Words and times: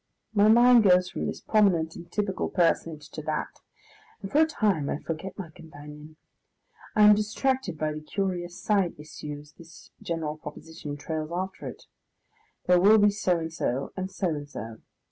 My 0.33 0.47
mind 0.47 0.81
goes 0.83 1.11
from 1.11 1.27
this 1.27 1.41
prominent 1.41 1.95
and 1.95 2.11
typical 2.11 2.49
personage 2.49 3.07
to 3.11 3.21
that, 3.21 3.59
and 4.19 4.31
for 4.31 4.39
a 4.39 4.47
time 4.47 4.89
I 4.89 4.97
forget 4.97 5.37
my 5.37 5.51
companion. 5.51 6.15
I 6.95 7.03
am 7.03 7.13
distracted 7.13 7.77
by 7.77 7.93
the 7.93 8.01
curious 8.01 8.59
side 8.59 8.95
issues 8.97 9.53
this 9.59 9.91
general 10.01 10.37
proposition 10.37 10.97
trails 10.97 11.29
after 11.31 11.67
it. 11.67 11.83
There 12.65 12.81
will 12.81 12.97
be 12.97 13.11
so 13.11 13.37
and 13.37 13.53
so, 13.53 13.93
and 13.95 14.09
so 14.11 14.29
and 14.29 14.49
so. 14.49 14.77